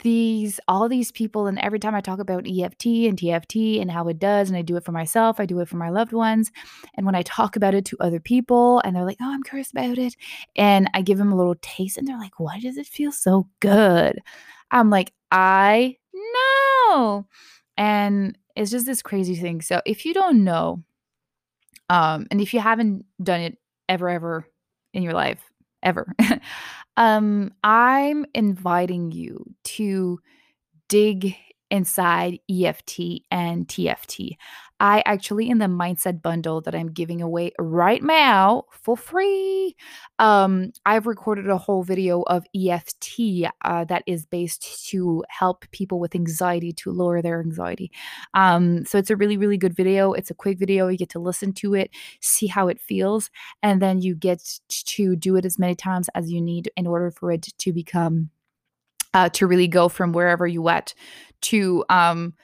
these 0.00 0.60
all 0.68 0.88
these 0.88 1.10
people 1.12 1.46
and 1.46 1.58
every 1.60 1.78
time 1.78 1.94
I 1.94 2.00
talk 2.00 2.18
about 2.20 2.46
EFT 2.46 3.06
and 3.08 3.18
TFT 3.18 3.80
and 3.80 3.90
how 3.90 4.08
it 4.08 4.18
does 4.18 4.48
and 4.50 4.56
I 4.58 4.62
do 4.62 4.76
it 4.76 4.84
for 4.84 4.92
myself, 4.92 5.40
I 5.40 5.46
do 5.46 5.60
it 5.60 5.68
for 5.68 5.76
my 5.76 5.90
loved 5.90 6.12
ones 6.12 6.50
and 6.94 7.06
when 7.06 7.14
I 7.14 7.22
talk 7.22 7.56
about 7.56 7.74
it 7.74 7.84
to 7.86 7.96
other 8.00 8.20
people 8.20 8.80
and 8.84 8.94
they're 8.94 9.04
like, 9.04 9.18
"Oh, 9.20 9.32
I'm 9.32 9.42
curious 9.42 9.70
about 9.70 9.98
it." 9.98 10.14
And 10.56 10.88
I 10.94 11.02
give 11.02 11.18
them 11.18 11.32
a 11.32 11.36
little 11.36 11.56
taste 11.62 11.98
and 11.98 12.06
they're 12.06 12.18
like, 12.18 12.38
"Why 12.40 12.60
does 12.60 12.76
it 12.78 12.86
feel 12.86 13.12
so 13.12 13.48
good?" 13.60 14.20
I'm 14.70 14.90
like, 14.90 15.12
"I 15.30 15.96
know." 16.14 17.26
And 17.76 18.36
it's 18.56 18.70
just 18.70 18.86
this 18.86 19.02
crazy 19.02 19.36
thing. 19.36 19.60
So 19.62 19.82
if 19.86 20.04
you 20.06 20.14
don't 20.14 20.44
know 20.44 20.82
um 21.90 22.26
and 22.30 22.40
if 22.40 22.52
you 22.54 22.60
haven't 22.60 23.04
done 23.22 23.40
it 23.40 23.58
ever 23.88 24.08
ever 24.08 24.46
in 24.94 25.02
your 25.02 25.12
life, 25.12 25.40
ever. 25.82 26.12
um, 26.96 27.52
I'm 27.62 28.26
inviting 28.34 29.12
you 29.12 29.44
to 29.64 30.20
dig 30.88 31.36
inside 31.70 32.38
EFT 32.50 33.22
and 33.30 33.66
TFT. 33.66 34.36
I 34.78 35.02
actually 35.06 35.48
in 35.48 35.58
the 35.58 35.66
mindset 35.66 36.20
bundle 36.20 36.60
that 36.60 36.74
I'm 36.74 36.92
giving 36.92 37.22
away 37.22 37.52
right 37.58 38.02
now 38.02 38.64
for 38.70 38.96
free. 38.96 39.74
Um, 40.18 40.72
I've 40.84 41.06
recorded 41.06 41.48
a 41.48 41.56
whole 41.56 41.82
video 41.82 42.22
of 42.22 42.46
EFT 42.54 43.50
uh, 43.64 43.84
that 43.84 44.02
is 44.06 44.26
based 44.26 44.88
to 44.90 45.24
help 45.30 45.64
people 45.70 45.98
with 45.98 46.14
anxiety 46.14 46.72
to 46.72 46.90
lower 46.90 47.22
their 47.22 47.40
anxiety. 47.40 47.90
Um, 48.34 48.84
so 48.84 48.98
it's 48.98 49.10
a 49.10 49.16
really 49.16 49.38
really 49.38 49.56
good 49.56 49.74
video. 49.74 50.12
It's 50.12 50.30
a 50.30 50.34
quick 50.34 50.58
video. 50.58 50.88
You 50.88 50.98
get 50.98 51.10
to 51.10 51.18
listen 51.18 51.52
to 51.54 51.74
it, 51.74 51.90
see 52.20 52.46
how 52.46 52.68
it 52.68 52.80
feels, 52.80 53.30
and 53.62 53.80
then 53.80 54.02
you 54.02 54.14
get 54.14 54.60
to 54.68 55.16
do 55.16 55.36
it 55.36 55.46
as 55.46 55.58
many 55.58 55.74
times 55.74 56.10
as 56.14 56.30
you 56.30 56.40
need 56.40 56.70
in 56.76 56.86
order 56.86 57.10
for 57.10 57.32
it 57.32 57.48
to 57.58 57.72
become 57.72 58.30
uh, 59.16 59.30
to 59.30 59.46
really 59.46 59.66
go 59.66 59.88
from 59.88 60.12
wherever 60.12 60.46
you 60.46 60.68
at 60.68 60.92
to 61.50 61.84
um 61.88 62.34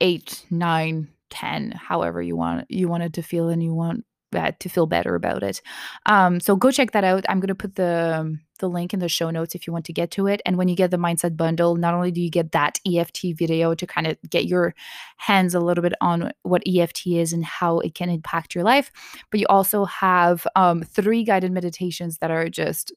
eight, 0.00 0.46
nine, 0.50 1.08
ten, 1.30 1.72
however 1.72 2.22
you 2.22 2.36
want 2.36 2.70
you 2.70 2.88
wanted 2.88 3.14
to 3.14 3.22
feel 3.22 3.48
and 3.48 3.62
you 3.62 3.74
want 3.74 4.04
that 4.32 4.60
to 4.60 4.68
feel 4.68 4.86
better 4.86 5.14
about 5.14 5.42
it. 5.42 5.60
Um, 6.06 6.40
so 6.40 6.56
go 6.56 6.70
check 6.70 6.92
that 6.92 7.04
out. 7.04 7.24
I'm 7.28 7.40
gonna 7.40 7.54
put 7.54 7.74
the 7.76 8.38
the 8.58 8.68
link 8.68 8.92
in 8.92 9.00
the 9.00 9.08
show 9.08 9.30
notes 9.30 9.54
if 9.54 9.66
you 9.66 9.72
want 9.72 9.86
to 9.86 9.92
get 9.92 10.10
to 10.12 10.26
it. 10.26 10.40
And 10.44 10.56
when 10.56 10.68
you 10.68 10.76
get 10.76 10.90
the 10.90 10.98
mindset 10.98 11.36
bundle, 11.36 11.76
not 11.76 11.94
only 11.94 12.10
do 12.10 12.20
you 12.20 12.30
get 12.30 12.52
that 12.52 12.78
EFT 12.86 13.34
video 13.34 13.74
to 13.74 13.86
kind 13.86 14.06
of 14.06 14.18
get 14.28 14.44
your 14.44 14.74
hands 15.16 15.54
a 15.54 15.60
little 15.60 15.82
bit 15.82 15.94
on 16.00 16.32
what 16.42 16.62
EFT 16.66 17.06
is 17.06 17.32
and 17.32 17.44
how 17.44 17.78
it 17.78 17.94
can 17.94 18.10
impact 18.10 18.54
your 18.54 18.64
life, 18.64 18.90
but 19.30 19.40
you 19.40 19.46
also 19.48 19.86
have 19.86 20.46
um, 20.56 20.82
three 20.82 21.24
guided 21.24 21.52
meditations 21.52 22.18
that 22.18 22.30
are 22.30 22.48
just 22.48 22.92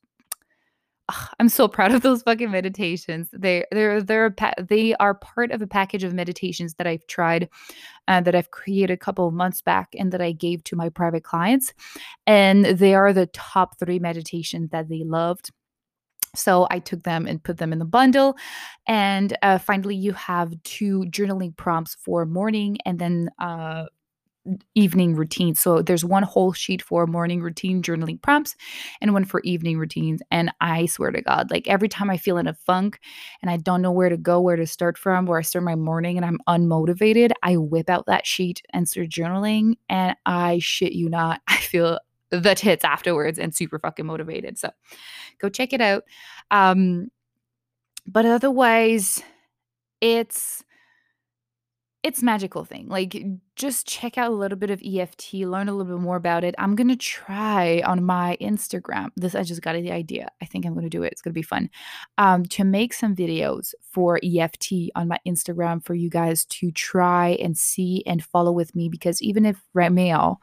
I'm 1.40 1.50
so 1.50 1.68
proud 1.68 1.92
of 1.92 2.02
those 2.02 2.24
fucking 2.24 2.52
meditations. 2.52 3.30
They 3.34 3.66
they're 3.72 4.02
they're 4.02 4.36
they 4.58 4.96
are 4.96 5.14
part 5.14 5.52
of 5.52 5.62
a 5.62 5.68
package 5.68 6.04
of 6.04 6.14
meditations 6.14 6.76
that 6.76 6.88
I've 6.88 7.06
tried 7.08 7.50
uh, 8.08 8.22
that 8.22 8.36
I've 8.36 8.52
created 8.52 8.94
a 8.94 8.98
couple 8.98 9.28
of 9.28 9.34
months 9.34 9.62
back 9.62 9.96
and 9.98 10.12
that 10.12 10.22
I 10.22 10.32
gave 10.32 10.64
to 10.66 10.76
my 10.76 10.90
private 10.90 11.24
clients, 11.24 11.74
and 12.28 12.66
they 12.66 12.94
are 12.96 13.14
the 13.14 13.28
top 13.28 13.80
three 13.80 14.00
meditations 14.00 14.70
that 14.72 14.90
they 14.90 15.04
loved. 15.04 15.52
So 16.36 16.68
I 16.72 16.80
took 16.80 17.04
them 17.04 17.28
and 17.28 17.44
put 17.44 17.58
them 17.58 17.72
in 17.72 17.80
the 17.80 17.86
bundle. 17.86 18.36
And 18.88 19.38
uh, 19.44 19.60
finally, 19.60 19.96
you 19.96 20.14
have 20.14 20.52
two 20.64 21.02
journaling 21.10 21.56
prompts 21.56 21.96
for 21.96 22.26
morning 22.26 22.78
and 22.86 22.98
then 22.98 23.30
uh, 23.38 23.86
evening 24.76 25.16
routine. 25.16 25.56
So 25.56 25.82
there's 25.82 26.04
one 26.04 26.24
whole 26.24 26.52
sheet 26.54 26.82
for 26.82 27.08
morning 27.08 27.42
routine 27.42 27.82
journaling 27.82 28.22
prompts 28.22 28.56
and 29.02 29.14
one 29.14 29.26
for 29.26 29.42
evening 29.42 29.78
routines. 29.78 30.22
And 30.32 30.52
I 30.60 30.86
swear 30.86 31.12
to 31.12 31.22
God, 31.22 31.50
like 31.50 31.68
every 31.68 31.88
time 31.88 32.10
I 32.10 32.18
feel 32.18 32.38
in 32.38 32.48
a 32.48 32.54
funk 32.54 33.00
and 33.42 33.50
I 33.50 33.58
don't 33.58 33.82
know 33.82 33.92
where 33.92 34.10
to 34.10 34.18
go, 34.18 34.42
where 34.42 34.56
to 34.56 34.68
start 34.68 34.98
from, 34.98 35.26
where 35.26 35.40
I 35.40 35.44
start 35.44 35.64
my 35.64 35.76
morning 35.76 36.18
and 36.18 36.26
I'm 36.26 36.40
unmotivated, 36.48 37.32
I 37.42 37.58
whip 37.58 37.90
out 37.90 38.06
that 38.08 38.28
sheet 38.28 38.62
and 38.72 38.88
start 38.88 39.10
journaling. 39.10 39.76
And 39.90 40.16
I 40.26 40.60
shit 40.62 40.94
you 40.94 41.10
not, 41.10 41.42
I 41.48 41.58
feel 41.58 42.00
the 42.30 42.56
tits 42.56 42.84
afterwards 42.84 43.38
and 43.38 43.56
super 43.56 43.80
fucking 43.80 44.06
motivated. 44.06 44.58
So 44.58 44.72
go 45.40 45.50
check 45.50 45.72
it 45.72 45.82
out. 45.82 46.04
Um, 46.52 47.10
but 48.06 48.26
otherwise, 48.26 49.24
it's 50.02 50.64
it's 52.04 52.22
magical 52.22 52.66
thing. 52.66 52.90
Like 52.90 53.16
just 53.56 53.88
check 53.88 54.18
out 54.18 54.30
a 54.30 54.36
little 54.36 54.58
bit 54.58 54.70
of 54.70 54.82
EFT, 54.86 55.36
learn 55.36 55.70
a 55.70 55.74
little 55.74 55.98
bit 55.98 56.02
more 56.02 56.18
about 56.18 56.44
it. 56.44 56.54
I'm 56.58 56.76
to 56.90 56.98
try 56.98 57.82
on 57.86 58.04
my 58.04 58.38
Instagram. 58.42 59.10
This 59.16 59.36
I 59.36 59.44
just 59.44 59.62
got 59.62 59.74
the 59.74 59.92
idea. 59.92 60.28
I 60.42 60.46
think 60.46 60.66
I'm 60.66 60.74
to 60.84 60.90
do 60.90 61.04
it. 61.04 61.14
It's 61.14 61.22
to 61.32 61.38
be 61.38 61.42
fun. 61.42 61.70
Um, 62.18 62.44
to 62.48 62.66
make 62.66 62.94
some 62.94 63.16
videos 63.16 63.74
for 63.90 64.20
EFT 64.22 64.92
on 64.96 65.08
my 65.08 65.18
Instagram 65.26 65.84
for 65.84 65.94
you 65.94 66.10
guys 66.10 66.44
to 66.46 66.72
try 66.72 67.38
and 67.42 67.58
see 67.58 68.04
and 68.06 68.22
follow 68.22 68.52
with 68.52 68.76
me 68.76 68.90
because 68.90 69.22
even 69.22 69.46
if 69.46 69.62
Ramel 69.74 70.42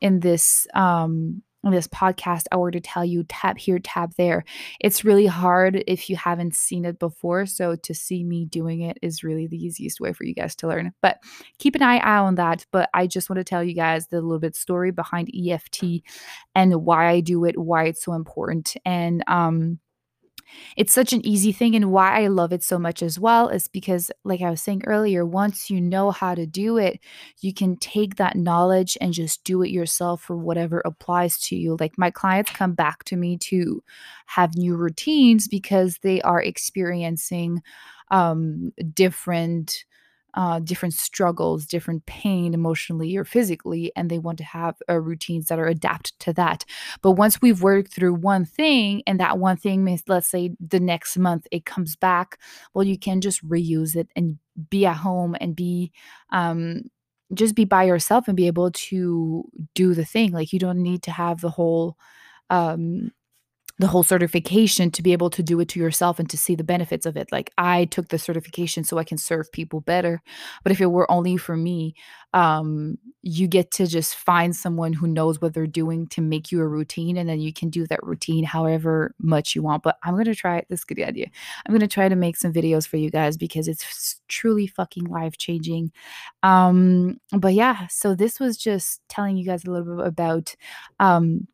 in 0.00 0.20
this 0.20 0.66
um 0.74 1.42
this 1.62 1.86
podcast, 1.86 2.44
I 2.50 2.56
were 2.56 2.70
to 2.70 2.80
tell 2.80 3.04
you 3.04 3.24
tap 3.24 3.58
here, 3.58 3.78
tap 3.78 4.14
there. 4.16 4.44
It's 4.80 5.04
really 5.04 5.26
hard 5.26 5.84
if 5.86 6.08
you 6.08 6.16
haven't 6.16 6.54
seen 6.54 6.84
it 6.84 6.98
before. 6.98 7.44
So 7.46 7.76
to 7.76 7.94
see 7.94 8.24
me 8.24 8.46
doing 8.46 8.80
it 8.80 8.98
is 9.02 9.22
really 9.22 9.46
the 9.46 9.62
easiest 9.62 10.00
way 10.00 10.12
for 10.12 10.24
you 10.24 10.34
guys 10.34 10.56
to 10.56 10.68
learn. 10.68 10.92
But 11.02 11.18
keep 11.58 11.74
an 11.74 11.82
eye 11.82 12.00
out 12.00 12.26
on 12.26 12.36
that. 12.36 12.64
But 12.72 12.88
I 12.94 13.06
just 13.06 13.28
want 13.28 13.38
to 13.38 13.44
tell 13.44 13.62
you 13.62 13.74
guys 13.74 14.06
the 14.06 14.20
little 14.20 14.38
bit 14.38 14.56
story 14.56 14.90
behind 14.90 15.30
EFT 15.34 16.02
and 16.54 16.84
why 16.84 17.08
I 17.08 17.20
do 17.20 17.44
it, 17.44 17.58
why 17.58 17.84
it's 17.84 18.04
so 18.04 18.14
important. 18.14 18.74
And 18.84 19.22
um 19.26 19.78
it's 20.76 20.92
such 20.92 21.12
an 21.12 21.24
easy 21.26 21.52
thing. 21.52 21.74
And 21.74 21.92
why 21.92 22.22
I 22.22 22.28
love 22.28 22.52
it 22.52 22.62
so 22.62 22.78
much 22.78 23.02
as 23.02 23.18
well 23.18 23.48
is 23.48 23.68
because, 23.68 24.10
like 24.24 24.40
I 24.42 24.50
was 24.50 24.62
saying 24.62 24.82
earlier, 24.86 25.24
once 25.26 25.70
you 25.70 25.80
know 25.80 26.10
how 26.10 26.34
to 26.34 26.46
do 26.46 26.76
it, 26.76 27.00
you 27.40 27.52
can 27.54 27.76
take 27.76 28.16
that 28.16 28.36
knowledge 28.36 28.96
and 29.00 29.12
just 29.12 29.44
do 29.44 29.62
it 29.62 29.70
yourself 29.70 30.22
for 30.22 30.36
whatever 30.36 30.80
applies 30.84 31.38
to 31.40 31.56
you. 31.56 31.76
Like 31.78 31.98
my 31.98 32.10
clients 32.10 32.52
come 32.52 32.72
back 32.74 33.04
to 33.04 33.16
me 33.16 33.36
to 33.38 33.82
have 34.26 34.54
new 34.56 34.76
routines 34.76 35.48
because 35.48 35.98
they 36.02 36.20
are 36.22 36.42
experiencing 36.42 37.62
um, 38.10 38.72
different 38.94 39.84
uh, 40.34 40.60
different 40.60 40.94
struggles, 40.94 41.66
different 41.66 42.06
pain 42.06 42.54
emotionally 42.54 43.16
or 43.16 43.24
physically, 43.24 43.92
and 43.96 44.10
they 44.10 44.18
want 44.18 44.38
to 44.38 44.44
have 44.44 44.76
uh, 44.88 44.98
routines 45.00 45.46
that 45.46 45.58
are 45.58 45.66
adapted 45.66 46.18
to 46.20 46.32
that. 46.34 46.64
But 47.02 47.12
once 47.12 47.40
we've 47.42 47.62
worked 47.62 47.92
through 47.92 48.14
one 48.14 48.44
thing, 48.44 49.02
and 49.06 49.18
that 49.20 49.38
one 49.38 49.56
thing 49.56 49.84
means, 49.84 50.02
let's 50.08 50.28
say 50.28 50.50
the 50.60 50.80
next 50.80 51.16
month 51.18 51.46
it 51.50 51.64
comes 51.64 51.96
back, 51.96 52.38
well, 52.74 52.84
you 52.84 52.98
can 52.98 53.20
just 53.20 53.46
reuse 53.46 53.96
it 53.96 54.08
and 54.16 54.38
be 54.70 54.86
at 54.86 54.96
home 54.96 55.36
and 55.40 55.56
be 55.56 55.92
um, 56.32 56.82
just 57.34 57.54
be 57.54 57.64
by 57.64 57.84
yourself 57.84 58.26
and 58.28 58.36
be 58.36 58.46
able 58.46 58.70
to 58.72 59.44
do 59.74 59.94
the 59.94 60.04
thing. 60.04 60.32
Like 60.32 60.52
you 60.52 60.58
don't 60.58 60.82
need 60.82 61.02
to 61.04 61.10
have 61.10 61.40
the 61.40 61.50
whole 61.50 61.96
um 62.50 63.12
the 63.80 63.86
whole 63.86 64.02
certification 64.02 64.90
to 64.90 65.02
be 65.02 65.12
able 65.12 65.30
to 65.30 65.42
do 65.42 65.58
it 65.58 65.66
to 65.66 65.80
yourself 65.80 66.18
and 66.18 66.28
to 66.28 66.36
see 66.36 66.54
the 66.54 66.62
benefits 66.62 67.06
of 67.06 67.16
it. 67.16 67.32
Like 67.32 67.50
I 67.56 67.86
took 67.86 68.08
the 68.08 68.18
certification 68.18 68.84
so 68.84 68.98
I 68.98 69.04
can 69.04 69.16
serve 69.16 69.50
people 69.52 69.80
better. 69.80 70.20
But 70.62 70.72
if 70.72 70.82
it 70.82 70.90
were 70.90 71.10
only 71.10 71.38
for 71.38 71.56
me, 71.56 71.94
um, 72.34 72.98
you 73.22 73.48
get 73.48 73.70
to 73.72 73.86
just 73.86 74.16
find 74.16 74.54
someone 74.54 74.92
who 74.92 75.06
knows 75.06 75.40
what 75.40 75.54
they're 75.54 75.66
doing 75.66 76.06
to 76.08 76.20
make 76.20 76.52
you 76.52 76.60
a 76.60 76.68
routine, 76.68 77.16
and 77.16 77.26
then 77.26 77.40
you 77.40 77.54
can 77.54 77.70
do 77.70 77.86
that 77.86 78.02
routine 78.02 78.44
however 78.44 79.14
much 79.18 79.54
you 79.54 79.62
want. 79.62 79.82
But 79.82 79.96
I'm 80.02 80.14
gonna 80.14 80.34
try 80.34 80.62
this 80.68 80.84
good 80.84 81.00
idea. 81.00 81.28
I'm 81.66 81.74
gonna 81.74 81.88
try 81.88 82.10
to 82.10 82.16
make 82.16 82.36
some 82.36 82.52
videos 82.52 82.86
for 82.86 82.98
you 82.98 83.10
guys 83.10 83.38
because 83.38 83.66
it's 83.66 84.20
truly 84.28 84.66
fucking 84.66 85.04
life 85.04 85.38
changing. 85.38 85.90
Um, 86.42 87.18
but 87.32 87.54
yeah, 87.54 87.86
so 87.88 88.14
this 88.14 88.38
was 88.38 88.58
just 88.58 89.00
telling 89.08 89.38
you 89.38 89.46
guys 89.46 89.64
a 89.64 89.70
little 89.70 89.96
bit 89.96 90.06
about 90.06 90.54
um 90.98 91.48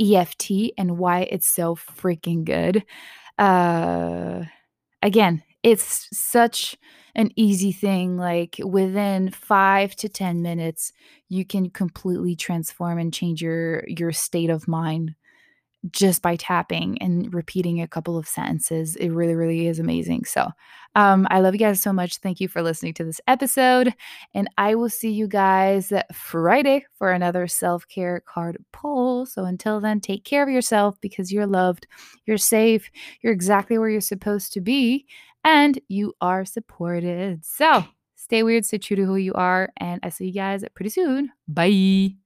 EFT 0.00 0.72
and 0.78 0.98
why 0.98 1.20
it's 1.22 1.46
so 1.46 1.76
freaking 1.76 2.44
good. 2.44 2.84
Uh, 3.38 4.44
again, 5.02 5.42
it's 5.62 6.08
such 6.12 6.76
an 7.14 7.30
easy 7.36 7.72
thing. 7.72 8.16
Like 8.16 8.56
within 8.64 9.30
five 9.30 9.96
to 9.96 10.08
10 10.08 10.42
minutes, 10.42 10.92
you 11.28 11.44
can 11.44 11.70
completely 11.70 12.36
transform 12.36 12.98
and 12.98 13.12
change 13.12 13.42
your, 13.42 13.84
your 13.88 14.12
state 14.12 14.50
of 14.50 14.68
mind 14.68 15.14
just 15.92 16.22
by 16.22 16.36
tapping 16.36 16.98
and 17.02 17.32
repeating 17.32 17.80
a 17.80 17.88
couple 17.88 18.16
of 18.16 18.28
sentences. 18.28 18.96
It 18.96 19.10
really, 19.10 19.34
really 19.34 19.66
is 19.66 19.78
amazing. 19.78 20.24
So, 20.24 20.48
um, 20.94 21.26
I 21.30 21.40
love 21.40 21.54
you 21.54 21.58
guys 21.58 21.80
so 21.80 21.92
much. 21.92 22.18
Thank 22.18 22.40
you 22.40 22.48
for 22.48 22.62
listening 22.62 22.94
to 22.94 23.04
this 23.04 23.20
episode. 23.28 23.92
And 24.34 24.48
I 24.56 24.74
will 24.74 24.88
see 24.88 25.10
you 25.10 25.28
guys 25.28 25.92
Friday 26.12 26.86
for 26.94 27.12
another 27.12 27.46
self 27.46 27.86
care 27.88 28.20
card 28.20 28.56
pull. 28.72 29.26
So, 29.26 29.44
until 29.44 29.80
then, 29.80 30.00
take 30.00 30.24
care 30.24 30.42
of 30.42 30.48
yourself 30.48 31.00
because 31.00 31.32
you're 31.32 31.46
loved, 31.46 31.86
you're 32.24 32.38
safe, 32.38 32.90
you're 33.22 33.32
exactly 33.32 33.78
where 33.78 33.90
you're 33.90 34.00
supposed 34.00 34.52
to 34.54 34.60
be, 34.60 35.06
and 35.44 35.78
you 35.88 36.14
are 36.20 36.44
supported. 36.44 37.44
So, 37.44 37.84
stay 38.16 38.42
weird, 38.42 38.64
stay 38.64 38.78
true 38.78 38.96
to 38.96 39.04
who 39.04 39.16
you 39.16 39.32
are. 39.34 39.70
And 39.76 40.00
I 40.02 40.08
see 40.08 40.26
you 40.26 40.32
guys 40.32 40.64
pretty 40.74 40.90
soon. 40.90 41.30
Bye. 41.46 42.16